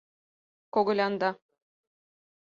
—Когылянда... 0.73 1.29